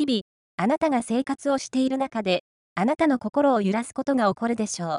[0.00, 0.22] 日々、
[0.56, 2.42] あなたが生活をしている中で、
[2.74, 4.98] あなたの心を揺らすことが起こるでしょう。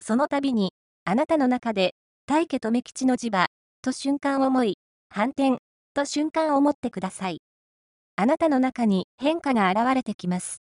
[0.00, 0.72] その度に、
[1.04, 1.96] あなたの中で、
[2.26, 3.48] 大家留吉の磁場、
[3.82, 5.58] と瞬間思い、反転、
[5.92, 7.40] と瞬間を持ってください。
[8.14, 10.62] あなたの中に変化が現れてきます。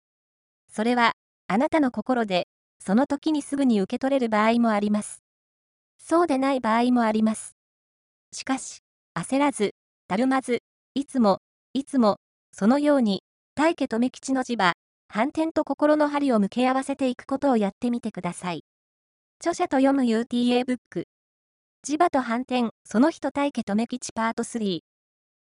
[0.71, 1.11] それは、
[1.47, 2.47] あなたの心で、
[2.79, 5.21] その時にすぐに受け取れる場合もあります。
[5.99, 7.55] そうでない場合もあります。
[8.31, 8.79] しかし、
[9.13, 9.75] 焦らず、
[10.07, 10.63] たるまず、
[10.95, 11.37] いつも、
[11.75, 12.17] いつも、
[12.51, 13.21] そのように、
[13.55, 14.73] 大家留吉の磁場、
[15.07, 18.63] 反転と心の針を向け合わせていくことをやってみてください。
[19.39, 21.05] 著者と読む UTA ブック。
[21.85, 24.79] 磁場と反転、その人大家留吉パート3。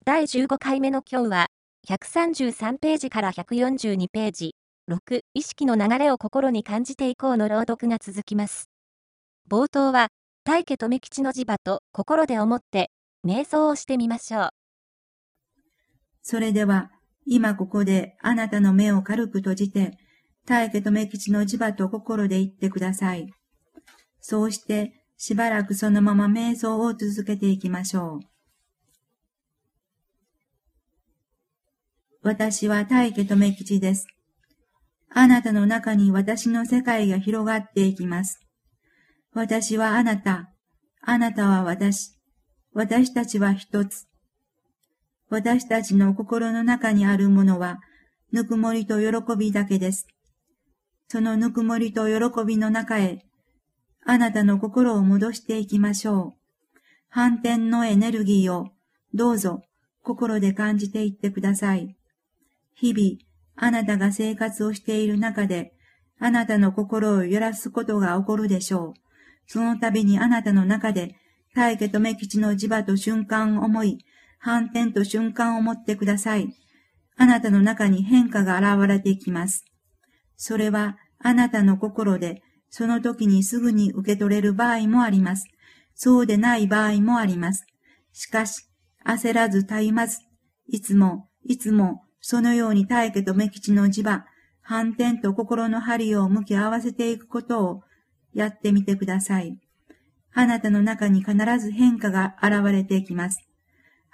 [0.04, 1.46] 第15回目の今日は、
[1.88, 4.56] 133ページから142ページ。
[4.90, 8.68] 6、意識の流れを心に感じていこうの朗読が続きます。
[9.48, 10.08] 冒頭は、
[10.42, 12.90] 大家留吉の磁場と心で思って、
[13.24, 14.48] 瞑想をしてみましょう。
[16.22, 16.90] それでは、
[17.26, 19.98] 今ここであなたの目を軽く閉じて、
[20.46, 23.32] 大家留吉の磁場と心で言ってください。
[24.20, 28.20] そうして、しばらくそのまま瞑想を続けていきましょう。
[32.22, 34.06] 私は大家留吉です。
[35.10, 38.40] あなたの中に私の世界が広がっていきます。
[39.32, 40.50] 私はあなた、
[41.00, 42.14] あなたは私、
[42.72, 44.08] 私たちは一つ。
[45.34, 47.80] 私たちの心の中にあるものは、
[48.30, 50.06] ぬくもりと喜びだけです。
[51.08, 53.18] そのぬくもりと喜びの中へ、
[54.06, 56.78] あなたの心を戻していきましょう。
[57.08, 58.68] 反転のエネルギーを、
[59.12, 59.62] どうぞ、
[60.04, 61.96] 心で感じていってください。
[62.76, 63.18] 日々、
[63.56, 65.72] あなたが生活をしている中で、
[66.20, 69.00] あなたの心を揺らすことが起こるでしょう。
[69.48, 71.16] その度にあなたの中で、
[71.56, 73.98] 大家と目吉の磁場と瞬間を思い、
[74.44, 76.54] 反転と瞬間を持ってください。
[77.16, 79.64] あなたの中に変化が現れてきます。
[80.36, 85.46] それは、あなたの心で、その時にすぐに受け取れる場合もあります。
[85.94, 87.64] そうでない場合もあります。
[88.12, 88.68] しかし、
[89.06, 90.18] 焦らず絶えまず、
[90.68, 94.26] いつも、いつも、そのように大家と目吉の磁場、
[94.60, 97.82] 反転と心の針を向き合わせていくことを
[98.34, 99.58] やってみてください。
[100.34, 103.40] あなたの中に必ず変化が現れていきます。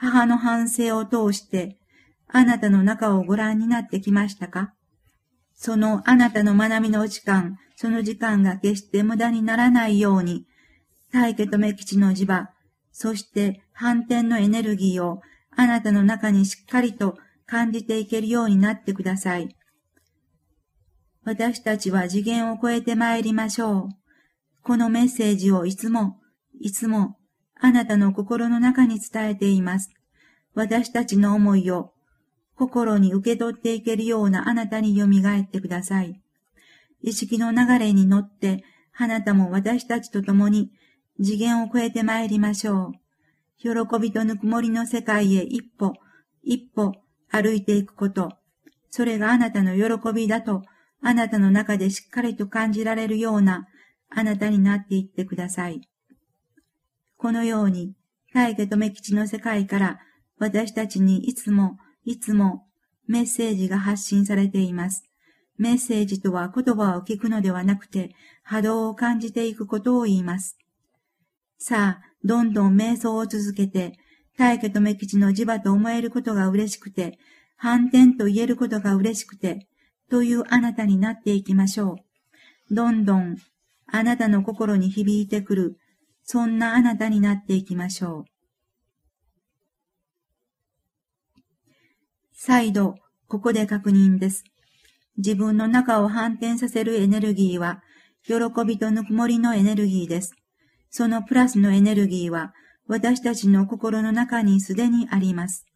[0.03, 1.77] 母の反省を通して、
[2.27, 4.72] あなたの中をご覧になってきましたか？
[5.55, 10.47] そのあなたの学びの時間、その時間が決して無駄にならないように、
[11.12, 12.49] 大家と目吉の磁場、
[12.93, 15.21] そして反転のエネルギーを
[15.55, 19.55] あなたの中にしっかりと感じていけるようになってください。
[21.25, 23.88] 私たちは次元を超えて参りましょう。
[24.62, 26.17] このメッセージをいつも、
[26.59, 27.17] いつも、
[27.60, 29.91] あなたの心の中に伝えています。
[30.54, 31.93] 私たちの思いを
[32.56, 36.20] 心に受け取っていけるようなあなたに蘇ってください。
[37.03, 38.65] 意識の流れに乗って、
[38.97, 40.70] あなたも私たちと共に
[41.22, 42.93] 次元を超えて参りましょう。
[43.59, 43.70] 喜
[44.00, 45.93] びとぬくもりの世界へ一歩、
[46.43, 46.94] 一歩
[47.28, 48.31] 歩いていくこと、
[48.91, 50.62] それがあなたの喜びだと、
[51.03, 53.69] あなたの中でしっかりと感じられるような、
[54.09, 55.89] あなたになっていってください。
[57.20, 57.92] このように、
[58.32, 59.98] 大家と目吉の世界から
[60.38, 62.64] 私たちにいつも、いつも
[63.06, 65.04] メッセージが発信されています。
[65.58, 70.56] メッセージとは言葉を聞くのではなくて、波動を感じていくことを言います。
[71.58, 73.98] さあ、どんどん瞑想を続けて、
[74.38, 77.19] 大家と目吉の磁場と思えることが嬉しくて、
[77.58, 79.69] 反転と言えることが嬉しくて、
[80.10, 81.98] というあなたになっていきましょ
[82.70, 82.75] う。
[82.75, 83.37] どんどん、
[83.88, 85.76] あなたの心に響いてくる、
[86.25, 88.25] そんなあなたになっていきましょう。
[92.32, 92.94] 再度、
[93.28, 94.44] ここで確認です。
[95.19, 97.82] 自分の中を反転させるエネルギーは、
[98.25, 98.34] 喜
[98.66, 100.32] びとぬくもりのエネルギーです。
[100.91, 102.54] そのプラスのエネルギーは、
[102.87, 105.66] 私たちの心の中にすでにあります。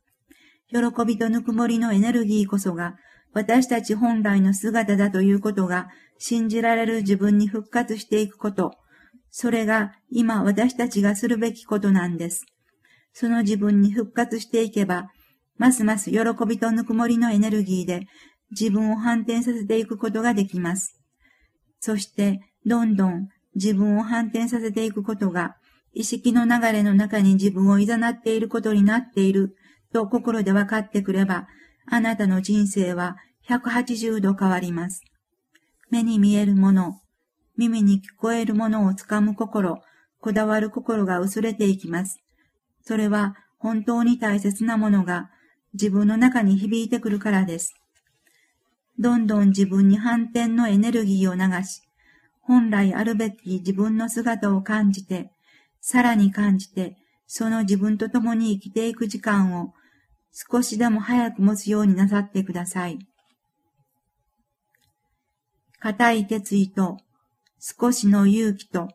[0.69, 2.97] 喜びとぬくもりのエネルギーこそが、
[3.33, 5.89] 私たち本来の姿だということが
[6.19, 8.73] 信じられる自分に復活していくこと。
[9.37, 12.47] それが今私たちがするべきことなんです。
[13.13, 15.11] その自分に復活していけば、
[15.59, 18.07] ますます喜びとぬくもりのエネルギーで
[18.53, 21.01] 自分を反転させていくことができます。
[21.81, 23.27] そして、どんどん
[23.57, 25.57] 自分を反転させていくことが
[25.95, 29.57] 意識の流れの中に自分を誘っていることになっている
[29.93, 31.49] と心で分かってくれば、
[31.87, 33.17] あなたの人生は
[33.49, 35.03] 180度変わります。
[35.91, 37.01] 目に見えるもの、
[37.57, 39.81] 耳に聞こえるものをつかむ心、
[40.21, 42.21] こだわる心が薄れていきます。
[42.83, 45.31] それは本当に大切なものが
[45.73, 47.75] 自分の中に響いてくるからです。
[48.99, 51.83] どんどん自分に反転のエネルギーを流し、
[52.41, 55.31] 本来あるべき自分の姿を感じて、
[55.81, 56.97] さらに感じて、
[57.27, 59.73] その自分と共に生きていく時間を
[60.33, 62.99] 少しでも早く持つようになさってください。
[65.81, 66.99] 固い決意と
[67.61, 68.89] 少しの勇気と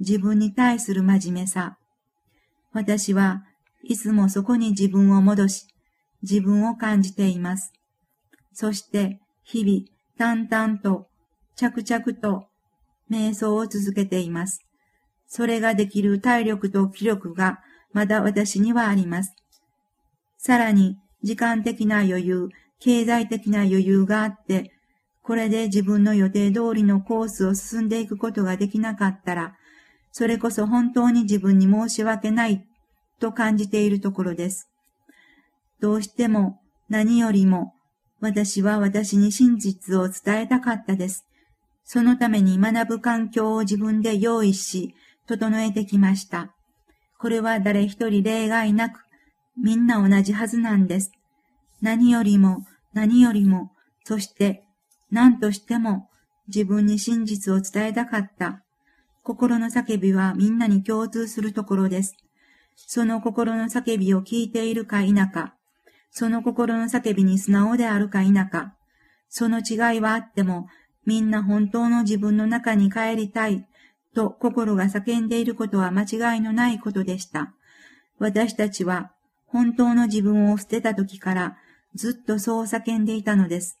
[0.00, 1.78] 自分に対する真面目さ。
[2.72, 3.44] 私は
[3.82, 5.66] いつもそこに自分を戻し、
[6.22, 7.72] 自分を感じています。
[8.52, 9.84] そして日々
[10.18, 11.06] 淡々と
[11.56, 12.46] 着々と
[13.10, 14.60] 瞑想を続けています。
[15.28, 17.60] それができる体力と気力が
[17.92, 19.34] まだ私にはあります。
[20.38, 22.48] さらに時間的な余裕、
[22.78, 24.72] 経済的な余裕があって、
[25.26, 29.56] これで自分の予定通りのコースを進んでいくことができなかったら、
[30.12, 32.64] それこそ本当に自分に申し訳ない
[33.18, 34.70] と感じているところです。
[35.80, 37.74] どうしても何よりも
[38.20, 41.26] 私は私に真実を伝えたかったです。
[41.82, 44.94] そのために学ぶ環境を自分で用意し、
[45.26, 46.54] 整えてきました。
[47.18, 49.00] これは誰一人例外なく、
[49.60, 51.10] みんな同じはずなんです。
[51.82, 53.72] 何よりも、何よりも、
[54.04, 54.65] そして
[55.10, 56.08] 何としても
[56.48, 58.62] 自分に真実を伝えたかった。
[59.22, 62.16] 心の叫びはみんなに共通するところです。
[62.76, 65.54] その心の叫びを聞いているか否か、
[66.10, 68.74] その心の叫びに素直であるか否か、
[69.28, 70.68] その違いはあっても、
[71.04, 73.66] みんな本当の自分の中に帰りたい、
[74.14, 77.52] と心が叫んでいることは間違いのないことでした。
[78.18, 79.12] 私たちは
[79.46, 81.56] 本当の自分を捨てた時から
[81.94, 83.78] ずっとそう叫んでいたのです。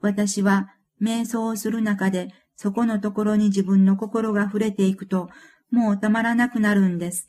[0.00, 5.28] 私は瞑想をする中でそこのところに自分の心が触れていくと
[5.70, 7.28] もうたまらなくなるんです。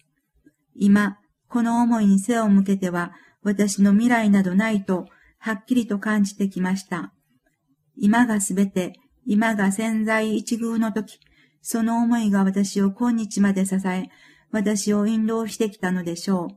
[0.75, 3.11] 今、この思いに背を向けては
[3.43, 5.05] 私の未来などないと
[5.37, 7.13] はっきりと感じてきました。
[7.97, 8.93] 今がすべて、
[9.25, 11.19] 今が潜在一遇の時、
[11.61, 14.09] その思いが私を今日まで支え、
[14.51, 16.47] 私を引導してきたのでしょ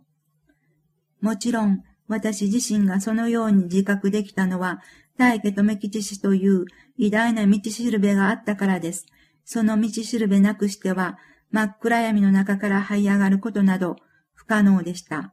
[1.22, 1.24] う。
[1.24, 4.80] もちろん、私自身がそのように自覚できたのは、
[5.16, 6.66] 大家留吉氏という
[6.96, 9.06] 偉大な道しるべがあったからです。
[9.44, 11.18] その道しるべなくしては、
[11.50, 13.96] 真っ暗闇の中から這い上がることなど
[14.34, 15.32] 不可能でした。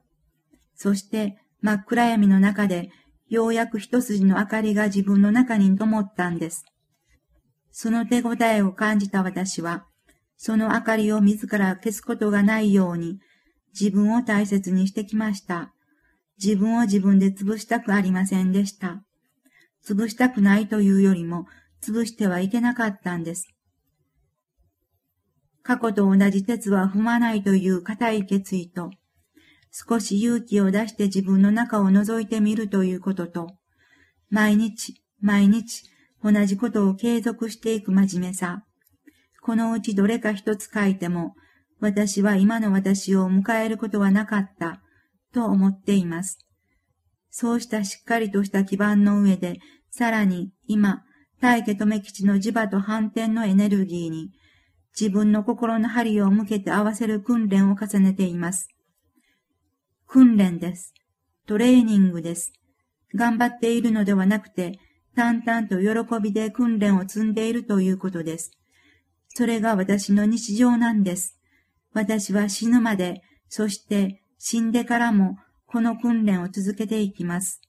[0.74, 2.90] そして真っ暗闇の中で
[3.28, 6.64] ようやく一筋の明かりが自分の中に灯ったんです。
[7.70, 9.86] その手応えを感じた私は、
[10.36, 13.20] その明かりを自ら消すことがないように
[13.78, 15.72] 自分を大切にしてきました。
[16.42, 19.04] 自分を自分で潰したくありませんでした。
[19.86, 21.46] 潰したくないというよりも、
[21.80, 23.48] 潰してはいけなかったんです。
[25.62, 28.90] 過去と同じ鉄は踏まないという固い決意と、
[29.70, 33.54] 少し勇気を出して自分の中を覗いてみるということと、
[34.28, 35.84] 毎日、毎日、
[36.22, 38.64] 同じことを継続していく真面目さ。
[39.40, 41.34] このうちどれか一つ書いても、
[41.80, 44.81] 私は今の私を迎えることはなかった、
[45.32, 46.38] と思っています。
[47.30, 49.58] そうしたしっかりとした基盤の上で、
[49.90, 51.02] さらに今、
[51.40, 54.30] 大家留吉の磁場と反転のエネルギーに、
[54.98, 58.68] 自分の心の針を向けて合わせる訓練を重ねています。
[60.06, 60.92] 訓練です。
[61.46, 62.52] トレーニングです。
[63.14, 64.78] 頑張っているのではなくて、
[65.16, 68.50] 淡々と喜びで訓練を積んでいるということです。
[69.28, 71.38] それが私の日常なんです。
[71.92, 77.60] 私は死ぬまで、そして死んでからもこの訓練を続けていきます。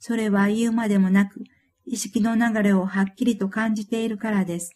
[0.00, 1.44] それは言うまでもなく、
[1.86, 4.72] 意識の流れをはっきりと感じているからです。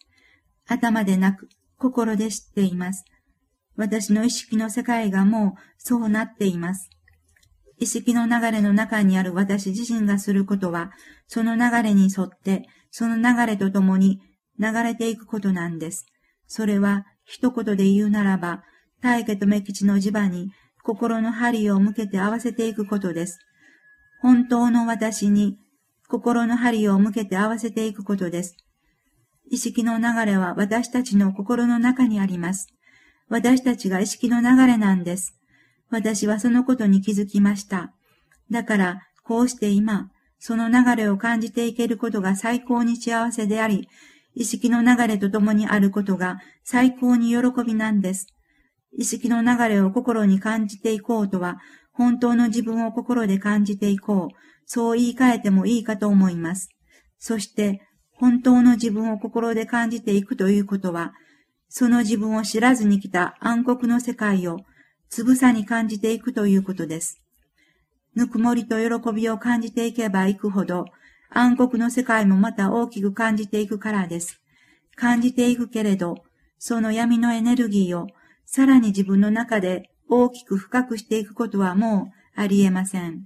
[0.67, 3.03] 頭でなく、心で知っています。
[3.75, 6.89] 私の意識の世界がもうそうなっています。
[7.77, 10.91] 意識の流れの中にある私自身がすることは、
[11.27, 14.21] その流れに沿って、その流れとともに
[14.57, 16.05] 流れていくことなんです。
[16.47, 18.63] それは、一言で言うならば、
[19.01, 20.51] 大家と目吉の磁場に
[20.87, 23.39] 心の針を向けて合わせていくことです。
[24.21, 25.57] 本当の私に
[26.07, 28.55] 心の針を向けて合わせていくことです。
[29.51, 32.69] 意識の流れは私たちの心の中にあります。
[33.27, 35.35] 私たちが意識の流れなんです。
[35.89, 37.91] 私はそのことに気づきました。
[38.49, 43.89] だから、こうして今、その流れを感じていけることが最高に幸せであり、
[44.35, 48.27] 意識の流れとともにあることが最高に喜びなんです。
[48.95, 51.57] 意識の流れを心に感じていこうとは、
[51.91, 54.47] 本当の自分を心で感じていこう。
[54.69, 56.69] そう言い換えてもいいかと思います。
[57.17, 61.13] そして、本当の自分を心で感じていくということは、
[61.69, 64.59] その自分を知らずに来た暗黒の世界を
[65.09, 67.21] つぶさに感じていくということです。
[68.13, 70.85] ぬくもりと喜びを感じていけばいくほど、
[71.29, 74.41] 暗黒の世界もまた大きく感じていくからです。
[74.95, 76.15] 感じていくけれど、
[76.57, 78.07] その闇のエネルギーを
[78.49, 83.25] さらに自分の中で大きく深くしていくことはもうありえません。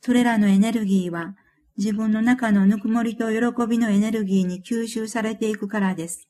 [0.00, 1.34] それらのエネルギーは
[1.76, 6.28] 自分の中のぬくもりと喜びのエネルギーに吸収されていくからです。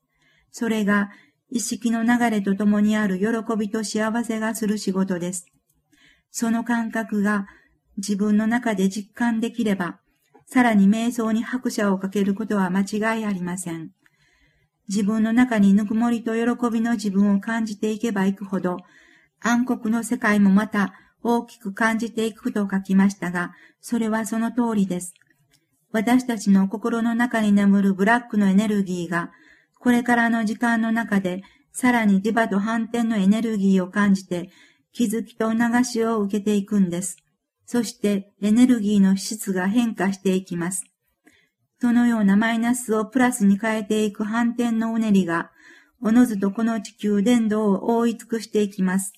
[0.51, 1.11] それが
[1.51, 3.27] 意識の流れとともにある喜
[3.59, 5.47] びと幸せがする仕事です。
[6.31, 7.47] その感覚が
[7.99, 10.01] 自分の中で実感できれば、
[10.47, 13.91] さらに瞑想に拍車をかけることは間違いありません。
[14.93, 18.77] 自分の中にぬくもりと喜びの自分を感じていけばいくほど、
[19.41, 25.15] 暗黒の世界もまた大きく感じていくと書きましたが、それはその通りです。
[25.93, 29.31] 私たちの心の中に眠るブラックのエネルギーが、
[29.79, 34.51] これからの時間の中で、さらに磁場と反転のエネルギーを感じて、
[34.93, 37.17] 気づきと流しを受けていくんです。
[37.65, 40.85] そしてエネルギーの質が変化していきます。
[41.83, 45.51] そのようなマイナスをプラスに変えていく反転のうねりが、
[46.01, 49.13] おのずとこの地球伝導を覆い尽くしていきます。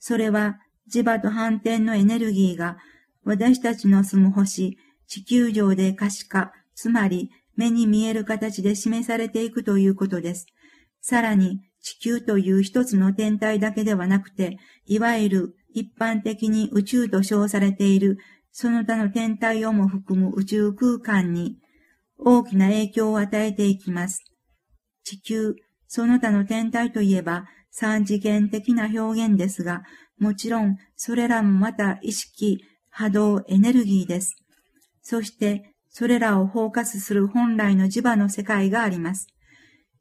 [0.00, 0.58] それは
[0.92, 2.78] 磁場と反転のエネルギーが
[3.22, 10.46] 私たちの住む星、地球上で可視化、つまり目に見える形で示されていくということです。
[11.00, 18.18] さらに、地球という一つの天体だけではなくて、いわゆる一般的に宇宙と称されている
[18.52, 21.58] その他の天体をも含む宇宙空間に
[22.18, 24.24] 大きな影響を与えていきます。
[25.04, 25.54] 地球、
[25.88, 29.82] その他の天体といえば三次元的な表現ですが、
[30.18, 34.36] もちろんそれらもまた意識、波動、エネルギーです。
[35.02, 39.26] そしてそれらを包括する本来の磁場の世界があります。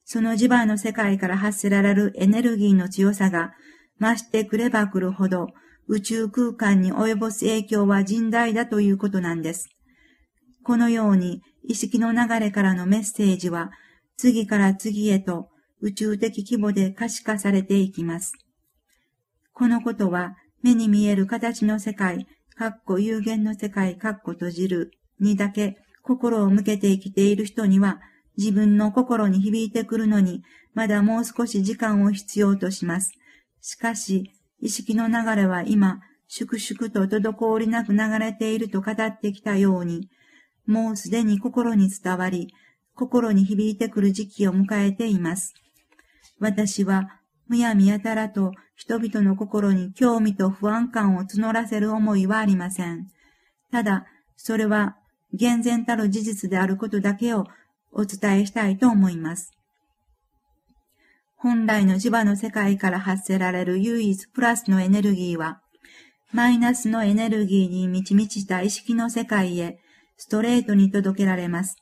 [0.04, 3.54] その磁場の世界から発せられるエネルギーの強さが
[4.00, 5.48] 増してくればくるほど、
[5.90, 9.70] 宇宙空間に及ぼす影響は甚大だということなんです。
[10.64, 13.72] このように意識の流れからのメッセージは
[14.16, 15.50] 次から次へと
[15.82, 18.34] 宇宙的規模で可視化されていきます。
[19.52, 28.00] このことは目に見える形の世界、かっこ有限の世界、かっこ閉じるにだけ心を向けて生きている人には
[28.38, 30.44] 自分の心に響いてくるのに
[30.76, 33.12] まだもう少し時間を必要とします。
[33.60, 34.32] しかし、
[34.62, 40.10] 意識の流れは今、粛々と滞りなく流れていると語ってきたように、
[40.68, 42.54] もうすでに心に伝わり、
[42.94, 45.54] 心に響いてくる時期を迎えています。
[46.40, 53.08] 私は、むやみやたらと人々の心に興味と不安感を募らせる思いはありません。
[53.72, 54.98] ただ、それは、
[55.34, 57.46] 厳然たる事実であることだけを
[57.92, 59.52] お伝えしたいと思います。
[61.42, 65.62] 本来の磁場の世界から発せられる唯一プラスのエネルギーは、
[66.34, 69.80] マイナスのエネルギーに満ち満ちた意識の世界へ
[70.18, 71.78] ストレートに届けられます。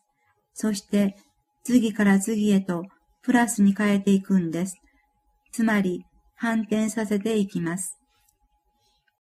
[0.54, 1.16] そして、
[1.64, 2.84] 次から次へと
[3.24, 4.76] プラスに変えていくんです。
[5.52, 7.98] つまり、反転させていきます。